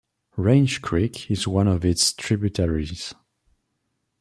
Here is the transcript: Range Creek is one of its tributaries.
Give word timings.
Range 0.35 0.81
Creek 0.81 1.29
is 1.29 1.47
one 1.47 1.67
of 1.67 1.85
its 1.85 2.11
tributaries. 2.11 3.13